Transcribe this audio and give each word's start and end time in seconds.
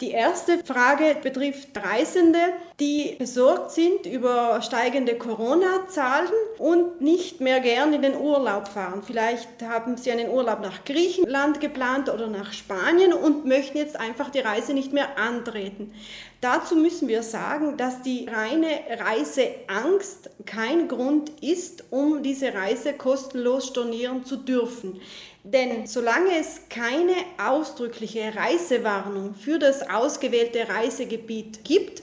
Die 0.00 0.10
erste 0.10 0.58
Frage 0.64 1.14
betrifft 1.22 1.68
Reisende, 1.76 2.40
die 2.80 3.14
besorgt 3.16 3.70
sind 3.70 4.06
über 4.06 4.60
steigende 4.60 5.16
Corona-Zahlen 5.16 6.32
und 6.58 7.00
nicht 7.00 7.40
mehr 7.40 7.60
gern 7.60 7.92
in 7.92 8.02
den 8.02 8.16
Urlaub 8.16 8.66
fahren. 8.66 9.04
Vielleicht 9.06 9.62
haben 9.62 9.96
sie 9.96 10.10
einen 10.10 10.30
Urlaub 10.30 10.62
nach 10.62 10.84
Griechenland 10.84 11.60
geplant 11.60 12.08
oder 12.08 12.26
nach 12.26 12.52
Spanien 12.52 13.12
und 13.12 13.46
möchten 13.46 13.78
jetzt 13.78 13.94
einfach 13.94 14.30
die 14.30 14.40
Reise 14.40 14.74
nicht 14.74 14.92
mehr 14.92 15.16
antreten. 15.16 15.94
Dazu 16.40 16.74
müssen 16.74 17.06
wir 17.06 17.22
sagen, 17.22 17.76
dass 17.76 18.02
die 18.02 18.28
reine 18.28 18.66
Reiseangst 18.98 20.28
kein 20.44 20.88
Grund 20.88 21.30
ist, 21.40 21.84
um 21.90 22.24
diese 22.24 22.52
Reise 22.52 22.94
kostenlos 22.94 23.68
stornieren 23.68 24.24
zu 24.24 24.38
dürfen. 24.38 25.00
Denn 25.44 25.86
solange 25.86 26.38
es 26.40 26.62
keine 26.70 27.14
ausdrückliche 27.38 28.34
Reisewarnung 28.34 29.34
für 29.34 29.58
das 29.58 29.88
ausgewählte 29.88 30.66
Reisegebiet 30.68 31.62
gibt, 31.64 32.02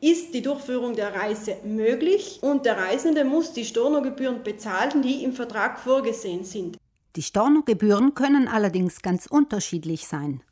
ist 0.00 0.32
die 0.32 0.40
Durchführung 0.40 0.94
der 0.94 1.14
Reise 1.14 1.56
möglich 1.64 2.38
und 2.40 2.64
der 2.64 2.78
Reisende 2.78 3.24
muss 3.24 3.52
die 3.52 3.66
Stornogebühren 3.66 4.42
bezahlen, 4.42 5.02
die 5.02 5.22
im 5.22 5.34
Vertrag 5.34 5.78
vorgesehen 5.78 6.44
sind. 6.44 6.78
Die 7.16 7.22
Stornogebühren 7.22 8.14
können 8.14 8.48
allerdings 8.48 9.02
ganz 9.02 9.26
unterschiedlich 9.26 10.06
sein. 10.06 10.42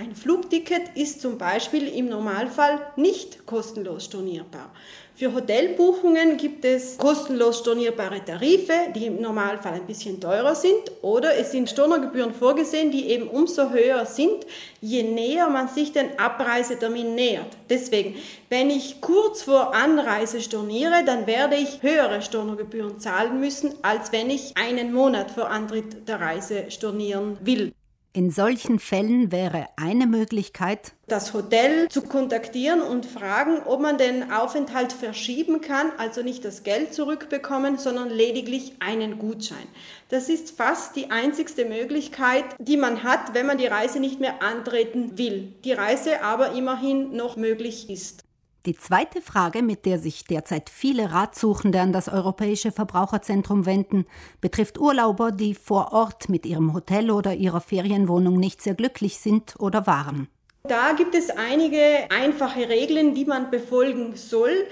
Ein 0.00 0.14
Flugticket 0.14 0.94
ist 0.94 1.20
zum 1.20 1.38
Beispiel 1.38 1.88
im 1.88 2.08
Normalfall 2.08 2.78
nicht 2.94 3.44
kostenlos 3.46 4.04
stornierbar. 4.04 4.70
Für 5.16 5.34
Hotelbuchungen 5.34 6.36
gibt 6.36 6.64
es 6.64 6.96
kostenlos 6.96 7.58
stornierbare 7.58 8.24
Tarife, 8.24 8.74
die 8.94 9.06
im 9.06 9.20
Normalfall 9.20 9.72
ein 9.72 9.86
bisschen 9.86 10.20
teurer 10.20 10.54
sind, 10.54 10.78
oder 11.02 11.36
es 11.36 11.50
sind 11.50 11.68
Stornogebühren 11.68 12.32
vorgesehen, 12.32 12.92
die 12.92 13.08
eben 13.08 13.26
umso 13.26 13.70
höher 13.70 14.06
sind, 14.06 14.46
je 14.80 15.02
näher 15.02 15.48
man 15.48 15.66
sich 15.66 15.90
den 15.90 16.16
Abreisetermin 16.16 17.16
nähert. 17.16 17.56
Deswegen, 17.68 18.14
wenn 18.50 18.70
ich 18.70 19.00
kurz 19.00 19.42
vor 19.42 19.74
Anreise 19.74 20.40
storniere, 20.40 21.02
dann 21.04 21.26
werde 21.26 21.56
ich 21.56 21.82
höhere 21.82 22.22
Stornogebühren 22.22 23.00
zahlen 23.00 23.40
müssen, 23.40 23.74
als 23.82 24.12
wenn 24.12 24.30
ich 24.30 24.56
einen 24.56 24.92
Monat 24.92 25.32
vor 25.32 25.50
Antritt 25.50 26.08
der 26.08 26.20
Reise 26.20 26.70
stornieren 26.70 27.36
will. 27.40 27.72
In 28.14 28.30
solchen 28.30 28.78
Fällen 28.78 29.30
wäre 29.30 29.66
eine 29.76 30.06
Möglichkeit, 30.06 30.92
das 31.08 31.34
Hotel 31.34 31.88
zu 31.88 32.02
kontaktieren 32.02 32.80
und 32.80 33.06
fragen, 33.06 33.58
ob 33.64 33.80
man 33.80 33.98
den 33.98 34.32
Aufenthalt 34.32 34.92
verschieben 34.92 35.60
kann, 35.60 35.92
also 35.98 36.22
nicht 36.22 36.44
das 36.44 36.62
Geld 36.62 36.94
zurückbekommen, 36.94 37.78
sondern 37.78 38.08
lediglich 38.08 38.72
einen 38.80 39.18
Gutschein. 39.18 39.66
Das 40.08 40.28
ist 40.28 40.56
fast 40.56 40.96
die 40.96 41.10
einzigste 41.10 41.66
Möglichkeit, 41.66 42.44
die 42.58 42.76
man 42.78 43.02
hat, 43.02 43.34
wenn 43.34 43.46
man 43.46 43.58
die 43.58 43.66
Reise 43.66 44.00
nicht 44.00 44.20
mehr 44.20 44.42
antreten 44.42 45.18
will, 45.18 45.52
die 45.64 45.72
Reise 45.72 46.22
aber 46.22 46.52
immerhin 46.52 47.14
noch 47.14 47.36
möglich 47.36 47.90
ist. 47.90 48.24
Die 48.68 48.76
zweite 48.76 49.22
Frage, 49.22 49.62
mit 49.62 49.86
der 49.86 49.98
sich 49.98 50.24
derzeit 50.24 50.68
viele 50.68 51.10
Ratsuchende 51.10 51.80
an 51.80 51.90
das 51.90 52.06
Europäische 52.06 52.70
Verbraucherzentrum 52.70 53.64
wenden, 53.64 54.04
betrifft 54.42 54.78
Urlauber, 54.78 55.32
die 55.32 55.54
vor 55.54 55.94
Ort 55.94 56.28
mit 56.28 56.44
ihrem 56.44 56.74
Hotel 56.74 57.10
oder 57.10 57.32
ihrer 57.32 57.62
Ferienwohnung 57.62 58.38
nicht 58.38 58.60
sehr 58.60 58.74
glücklich 58.74 59.20
sind 59.20 59.54
oder 59.58 59.86
waren. 59.86 60.28
Da 60.64 60.92
gibt 60.92 61.14
es 61.14 61.30
einige 61.30 61.80
einfache 62.10 62.68
Regeln, 62.68 63.14
die 63.14 63.24
man 63.24 63.50
befolgen 63.50 64.16
soll. 64.16 64.66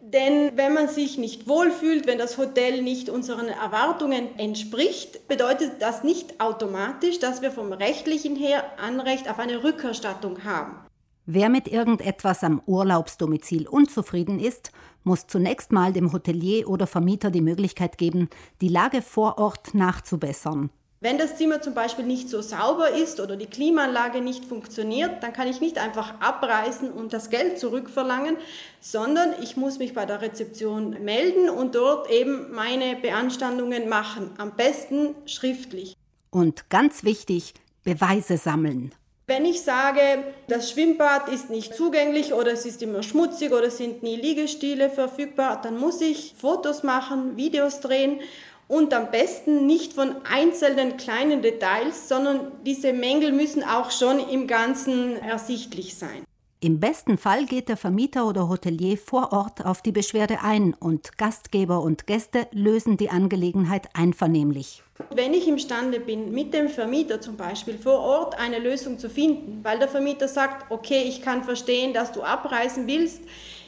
Denn 0.00 0.56
wenn 0.56 0.74
man 0.74 0.88
sich 0.88 1.16
nicht 1.16 1.46
wohlfühlt, 1.46 2.08
wenn 2.08 2.18
das 2.18 2.38
Hotel 2.38 2.82
nicht 2.82 3.08
unseren 3.08 3.46
Erwartungen 3.46 4.36
entspricht, 4.38 5.28
bedeutet 5.28 5.74
das 5.78 6.02
nicht 6.02 6.40
automatisch, 6.40 7.20
dass 7.20 7.42
wir 7.42 7.52
vom 7.52 7.72
rechtlichen 7.72 8.34
her 8.34 8.64
Anrecht 8.84 9.30
auf 9.30 9.38
eine 9.38 9.62
Rückerstattung 9.62 10.42
haben. 10.42 10.85
Wer 11.28 11.48
mit 11.48 11.66
irgendetwas 11.66 12.44
am 12.44 12.62
Urlaubsdomizil 12.66 13.66
unzufrieden 13.66 14.38
ist, 14.38 14.70
muss 15.02 15.26
zunächst 15.26 15.72
mal 15.72 15.92
dem 15.92 16.12
Hotelier 16.12 16.68
oder 16.68 16.86
Vermieter 16.86 17.32
die 17.32 17.40
Möglichkeit 17.40 17.98
geben, 17.98 18.30
die 18.60 18.68
Lage 18.68 19.02
vor 19.02 19.36
Ort 19.38 19.74
nachzubessern. 19.74 20.70
Wenn 21.00 21.18
das 21.18 21.36
Zimmer 21.36 21.60
zum 21.60 21.74
Beispiel 21.74 22.06
nicht 22.06 22.30
so 22.30 22.40
sauber 22.42 22.90
ist 22.90 23.18
oder 23.18 23.36
die 23.36 23.46
Klimaanlage 23.46 24.20
nicht 24.20 24.44
funktioniert, 24.44 25.20
dann 25.24 25.32
kann 25.32 25.48
ich 25.48 25.60
nicht 25.60 25.78
einfach 25.78 26.20
abreißen 26.20 26.92
und 26.92 27.12
das 27.12 27.28
Geld 27.28 27.58
zurückverlangen, 27.58 28.36
sondern 28.80 29.34
ich 29.42 29.56
muss 29.56 29.80
mich 29.80 29.94
bei 29.94 30.06
der 30.06 30.22
Rezeption 30.22 30.90
melden 31.04 31.50
und 31.50 31.74
dort 31.74 32.08
eben 32.08 32.52
meine 32.52 32.94
Beanstandungen 32.94 33.88
machen, 33.88 34.30
am 34.38 34.54
besten 34.54 35.16
schriftlich. 35.26 35.96
Und 36.30 36.70
ganz 36.70 37.02
wichtig, 37.02 37.54
Beweise 37.82 38.36
sammeln. 38.36 38.92
Wenn 39.28 39.44
ich 39.44 39.62
sage, 39.62 40.22
das 40.46 40.70
Schwimmbad 40.70 41.28
ist 41.28 41.50
nicht 41.50 41.74
zugänglich 41.74 42.32
oder 42.32 42.52
es 42.52 42.64
ist 42.64 42.80
immer 42.80 43.02
schmutzig 43.02 43.50
oder 43.50 43.64
es 43.64 43.78
sind 43.78 44.04
nie 44.04 44.14
Liegestile 44.14 44.88
verfügbar, 44.88 45.60
dann 45.60 45.80
muss 45.80 46.00
ich 46.00 46.34
Fotos 46.38 46.84
machen, 46.84 47.36
Videos 47.36 47.80
drehen 47.80 48.20
und 48.68 48.94
am 48.94 49.10
besten 49.10 49.66
nicht 49.66 49.94
von 49.94 50.14
einzelnen 50.24 50.96
kleinen 50.96 51.42
Details, 51.42 52.08
sondern 52.08 52.52
diese 52.64 52.92
Mängel 52.92 53.32
müssen 53.32 53.64
auch 53.64 53.90
schon 53.90 54.20
im 54.28 54.46
Ganzen 54.46 55.16
ersichtlich 55.16 55.96
sein. 55.96 56.22
Im 56.60 56.80
besten 56.80 57.18
Fall 57.18 57.44
geht 57.44 57.68
der 57.68 57.76
Vermieter 57.76 58.26
oder 58.26 58.48
Hotelier 58.48 58.96
vor 58.96 59.32
Ort 59.32 59.66
auf 59.66 59.82
die 59.82 59.92
Beschwerde 59.92 60.38
ein 60.42 60.72
und 60.72 61.18
Gastgeber 61.18 61.82
und 61.82 62.06
Gäste 62.06 62.46
lösen 62.50 62.96
die 62.96 63.10
Angelegenheit 63.10 63.90
einvernehmlich. 63.92 64.82
Wenn 65.14 65.34
ich 65.34 65.46
imstande 65.46 66.00
bin, 66.00 66.32
mit 66.32 66.54
dem 66.54 66.70
Vermieter 66.70 67.20
zum 67.20 67.36
Beispiel 67.36 67.76
vor 67.76 67.98
Ort 67.98 68.38
eine 68.40 68.58
Lösung 68.58 68.98
zu 68.98 69.10
finden, 69.10 69.60
weil 69.64 69.78
der 69.78 69.88
Vermieter 69.88 70.28
sagt, 70.28 70.70
okay, 70.70 71.02
ich 71.06 71.20
kann 71.20 71.44
verstehen, 71.44 71.92
dass 71.92 72.12
du 72.12 72.22
abreisen 72.22 72.86
willst, 72.86 73.20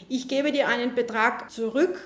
ich 0.09 0.27
gebe 0.27 0.50
dir 0.50 0.69
einen 0.69 0.94
Betrag 0.94 1.50
zurück, 1.50 2.00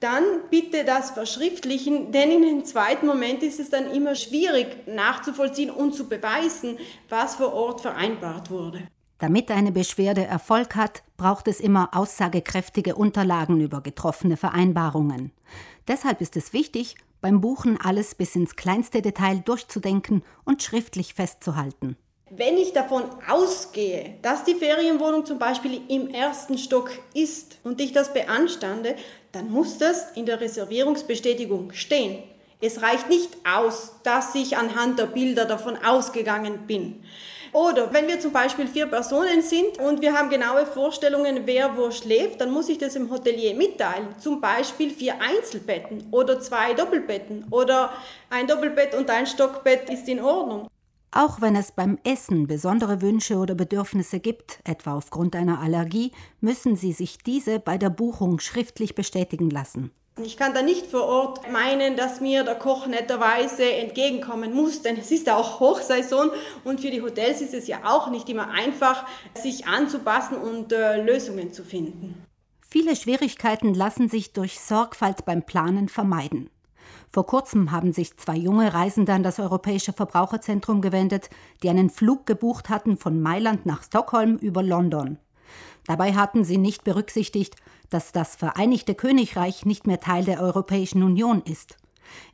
dann 0.00 0.24
bitte 0.50 0.84
das 0.84 1.12
verschriftlichen, 1.12 2.10
denn 2.10 2.32
in 2.32 2.42
dem 2.42 2.64
zweiten 2.64 3.06
Moment 3.06 3.44
ist 3.44 3.60
es 3.60 3.70
dann 3.70 3.88
immer 3.92 4.16
schwierig 4.16 4.88
nachzuvollziehen 4.88 5.70
und 5.70 5.94
zu 5.94 6.08
beweisen, 6.08 6.76
was 7.08 7.36
vor 7.36 7.54
Ort 7.54 7.80
vereinbart 7.80 8.50
wurde. 8.50 8.88
Damit 9.18 9.50
eine 9.50 9.72
Beschwerde 9.72 10.24
Erfolg 10.24 10.74
hat, 10.74 11.02
braucht 11.16 11.48
es 11.48 11.60
immer 11.60 11.90
aussagekräftige 11.92 12.96
Unterlagen 12.96 13.60
über 13.60 13.80
getroffene 13.80 14.36
Vereinbarungen. 14.36 15.32
Deshalb 15.86 16.20
ist 16.20 16.36
es 16.36 16.52
wichtig, 16.52 16.96
beim 17.20 17.40
Buchen 17.40 17.78
alles 17.80 18.14
bis 18.14 18.36
ins 18.36 18.56
kleinste 18.56 19.00
Detail 19.00 19.40
durchzudenken 19.44 20.22
und 20.44 20.62
schriftlich 20.62 21.14
festzuhalten. 21.14 21.96
Wenn 22.30 22.58
ich 22.58 22.72
davon 22.72 23.04
ausgehe, 23.30 24.18
dass 24.20 24.44
die 24.44 24.54
Ferienwohnung 24.54 25.24
zum 25.24 25.38
Beispiel 25.38 25.80
im 25.88 26.08
ersten 26.08 26.58
Stock 26.58 26.90
ist 27.14 27.58
und 27.62 27.80
ich 27.80 27.92
das 27.92 28.12
beanstande, 28.12 28.96
dann 29.30 29.50
muss 29.50 29.78
das 29.78 30.12
in 30.16 30.26
der 30.26 30.40
Reservierungsbestätigung 30.40 31.72
stehen. 31.72 32.24
Es 32.64 32.80
reicht 32.80 33.10
nicht 33.10 33.36
aus, 33.44 33.92
dass 34.04 34.34
ich 34.34 34.56
anhand 34.56 34.98
der 34.98 35.04
Bilder 35.04 35.44
davon 35.44 35.76
ausgegangen 35.84 36.66
bin. 36.66 37.04
Oder 37.52 37.92
wenn 37.92 38.08
wir 38.08 38.18
zum 38.18 38.32
Beispiel 38.32 38.66
vier 38.66 38.86
Personen 38.86 39.42
sind 39.42 39.78
und 39.78 40.00
wir 40.00 40.14
haben 40.14 40.30
genaue 40.30 40.64
Vorstellungen, 40.64 41.42
wer 41.44 41.76
wo 41.76 41.90
schläft, 41.90 42.40
dann 42.40 42.50
muss 42.50 42.70
ich 42.70 42.78
das 42.78 42.96
im 42.96 43.10
Hotelier 43.10 43.54
mitteilen. 43.54 44.08
Zum 44.18 44.40
Beispiel 44.40 44.88
vier 44.88 45.16
Einzelbetten 45.20 46.08
oder 46.10 46.40
zwei 46.40 46.72
Doppelbetten 46.72 47.44
oder 47.50 47.92
ein 48.30 48.46
Doppelbett 48.46 48.94
und 48.94 49.10
ein 49.10 49.26
Stockbett 49.26 49.90
ist 49.90 50.08
in 50.08 50.22
Ordnung. 50.22 50.66
Auch 51.10 51.42
wenn 51.42 51.56
es 51.56 51.70
beim 51.70 51.98
Essen 52.02 52.46
besondere 52.46 53.02
Wünsche 53.02 53.36
oder 53.36 53.54
Bedürfnisse 53.54 54.20
gibt, 54.20 54.60
etwa 54.64 54.94
aufgrund 54.94 55.36
einer 55.36 55.60
Allergie, 55.60 56.12
müssen 56.40 56.76
Sie 56.76 56.92
sich 56.92 57.18
diese 57.18 57.60
bei 57.60 57.76
der 57.76 57.90
Buchung 57.90 58.40
schriftlich 58.40 58.94
bestätigen 58.94 59.50
lassen. 59.50 59.92
Ich 60.22 60.36
kann 60.36 60.54
da 60.54 60.62
nicht 60.62 60.86
vor 60.86 61.02
Ort 61.02 61.50
meinen, 61.50 61.96
dass 61.96 62.20
mir 62.20 62.44
der 62.44 62.54
Koch 62.54 62.86
netterweise 62.86 63.68
entgegenkommen 63.68 64.54
muss, 64.54 64.80
denn 64.80 64.96
es 64.96 65.10
ist 65.10 65.26
ja 65.26 65.36
auch 65.36 65.58
Hochsaison 65.58 66.30
und 66.62 66.80
für 66.80 66.92
die 66.92 67.02
Hotels 67.02 67.40
ist 67.40 67.52
es 67.52 67.66
ja 67.66 67.78
auch 67.82 68.10
nicht 68.10 68.28
immer 68.28 68.48
einfach, 68.48 69.06
sich 69.34 69.66
anzupassen 69.66 70.36
und 70.36 70.72
äh, 70.72 71.02
Lösungen 71.02 71.52
zu 71.52 71.64
finden. 71.64 72.24
Viele 72.60 72.94
Schwierigkeiten 72.94 73.74
lassen 73.74 74.08
sich 74.08 74.32
durch 74.32 74.60
Sorgfalt 74.60 75.24
beim 75.24 75.42
Planen 75.42 75.88
vermeiden. 75.88 76.48
Vor 77.12 77.26
kurzem 77.26 77.72
haben 77.72 77.92
sich 77.92 78.16
zwei 78.16 78.36
junge 78.36 78.72
Reisende 78.72 79.12
an 79.14 79.24
das 79.24 79.40
Europäische 79.40 79.92
Verbraucherzentrum 79.92 80.80
gewendet, 80.80 81.28
die 81.64 81.70
einen 81.70 81.90
Flug 81.90 82.24
gebucht 82.24 82.68
hatten 82.68 82.96
von 82.96 83.20
Mailand 83.20 83.66
nach 83.66 83.82
Stockholm 83.82 84.36
über 84.36 84.62
London. 84.62 85.18
Dabei 85.86 86.14
hatten 86.14 86.44
sie 86.44 86.58
nicht 86.58 86.84
berücksichtigt, 86.84 87.56
dass 87.94 88.10
das 88.10 88.34
Vereinigte 88.34 88.96
Königreich 88.96 89.64
nicht 89.64 89.86
mehr 89.86 90.00
Teil 90.00 90.24
der 90.24 90.40
Europäischen 90.40 91.04
Union 91.04 91.44
ist. 91.48 91.76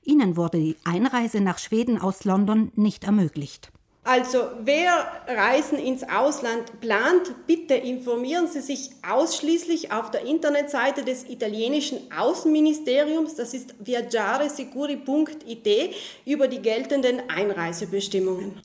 Ihnen 0.03 0.39
wurde 0.39 0.59
die 0.59 0.79
Einreise 0.85 1.43
nach 1.43 1.59
Schweden 1.59 2.01
aus 2.01 2.25
London 2.25 2.73
nicht 2.77 3.05
ermöglicht. 3.05 3.71
Also 4.03 4.39
wer 4.63 5.07
Reisen 5.29 5.79
ins 5.79 6.09
Ausland 6.09 6.81
plant, 6.81 7.35
bitte 7.47 7.75
informieren 7.75 8.49
Sie 8.49 8.63
sich 8.63 8.89
ausschließlich 9.07 9.93
auf 9.93 10.11
der 10.11 10.25
Internetseite 10.25 11.05
des 11.05 11.29
italienischen 11.29 12.11
Außenministeriums, 12.11 13.35
das 13.35 13.53
ist 13.53 13.75
viaggiaresicuri.it, 13.79 15.95
über 16.25 16.49
die 16.49 16.63
geltenden 16.63 17.21
Einreisebestimmungen. 17.29 18.63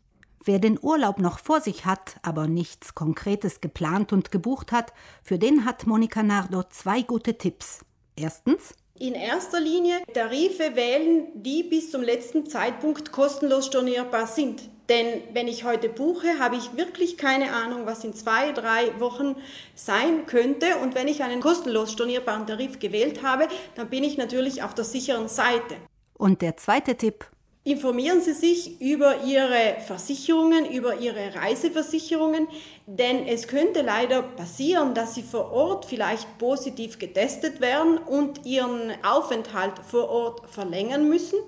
Wer 0.48 0.60
den 0.60 0.78
Urlaub 0.80 1.18
noch 1.18 1.40
vor 1.40 1.60
sich 1.60 1.86
hat, 1.86 2.18
aber 2.22 2.46
nichts 2.48 2.94
Konkretes 2.94 3.62
geplant 3.62 4.14
und 4.14 4.32
gebucht 4.32 4.72
hat, 4.72 4.94
für 5.24 5.40
den 5.40 5.66
hat 5.66 5.88
Monika 5.88 6.22
Nardo 6.22 6.62
zwei 6.70 7.02
gute 7.02 7.36
Tipps. 7.40 7.80
Erstens. 8.16 8.76
In 9.00 9.16
erster 9.16 9.60
Linie 9.60 9.96
Tarife 10.14 10.76
wählen, 10.76 11.26
die 11.34 11.64
bis 11.64 11.90
zum 11.90 12.04
letzten 12.04 12.46
Zeitpunkt 12.46 13.12
kostenlos 13.12 13.66
stornierbar 13.66 14.28
sind. 14.28 14.70
Denn 14.88 15.24
wenn 15.34 15.48
ich 15.48 15.64
heute 15.64 15.90
buche, 15.90 16.38
habe 16.38 16.58
ich 16.58 16.78
wirklich 16.78 17.18
keine 17.18 17.52
Ahnung, 17.52 17.88
was 17.88 18.04
in 18.04 18.14
zwei, 18.14 18.52
drei 18.52 19.00
Wochen 19.00 19.36
sein 19.74 20.28
könnte. 20.28 20.78
Und 20.78 20.94
wenn 20.94 21.08
ich 21.08 21.24
einen 21.24 21.42
kostenlos 21.42 21.92
stornierbaren 21.92 22.46
Tarif 22.46 22.78
gewählt 22.78 23.24
habe, 23.24 23.48
dann 23.74 23.90
bin 23.90 24.04
ich 24.04 24.16
natürlich 24.18 24.62
auf 24.62 24.76
der 24.76 24.86
sicheren 24.86 25.28
Seite. 25.28 25.76
Und 26.14 26.44
der 26.44 26.56
zweite 26.56 26.96
Tipp. 26.96 27.26
Informieren 27.68 28.22
Sie 28.22 28.34
sich 28.34 28.80
über 28.80 29.24
Ihre 29.24 29.78
Versicherungen, 29.88 30.72
über 30.72 31.00
Ihre 31.00 31.34
Reiseversicherungen, 31.34 32.48
denn 32.86 33.26
es 33.26 33.48
könnte 33.48 33.82
leider 33.82 34.22
passieren, 34.22 34.94
dass 34.94 35.16
Sie 35.16 35.24
vor 35.24 35.52
Ort 35.52 35.86
vielleicht 35.86 36.38
positiv 36.38 37.00
getestet 37.00 37.62
werden 37.62 37.98
und 37.98 38.46
Ihren 38.46 38.94
Aufenthalt 39.04 39.80
vor 39.80 40.10
Ort 40.10 40.48
verlängern 40.48 41.10
müssen. 41.10 41.40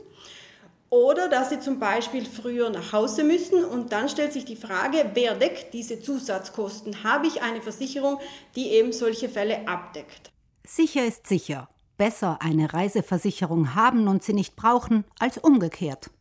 Oder 0.89 1.29
dass 1.29 1.51
Sie 1.51 1.59
zum 1.59 1.77
Beispiel 1.77 2.25
früher 2.25 2.71
nach 2.71 2.93
Hause 2.93 3.23
müssen 3.23 3.63
und 3.63 3.91
dann 3.91 4.09
stellt 4.09 4.33
sich 4.33 4.45
die 4.45 4.55
Frage, 4.55 5.11
wer 5.13 5.35
deckt 5.35 5.71
diese 5.75 6.01
Zusatzkosten? 6.01 7.03
Habe 7.03 7.27
ich 7.27 7.43
eine 7.43 7.61
Versicherung, 7.61 8.19
die 8.55 8.69
eben 8.71 8.91
solche 8.91 9.29
Fälle 9.29 9.67
abdeckt? 9.67 10.31
Sicher 10.65 11.05
ist 11.05 11.27
sicher. 11.27 11.69
Besser 11.97 12.41
eine 12.41 12.73
Reiseversicherung 12.73 13.73
haben 13.73 14.07
und 14.07 14.21
sie 14.23 14.33
nicht 14.33 14.55
brauchen, 14.55 15.03
als 15.19 15.39
umgekehrt. 15.39 16.11